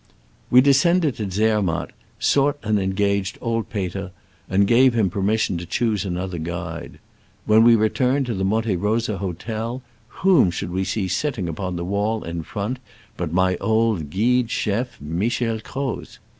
[0.01, 0.03] ^
[0.49, 4.09] We descended to Zermatt, sought and engaged old Peter,
[4.49, 6.97] 'and gave him per mission to choose another guide.
[7.45, 9.83] When we returned to the Monte Rosa hotel,
[10.25, 12.79] whom should we see sitting upon the wall in front
[13.15, 16.17] but my old guide chef, Michel Croz!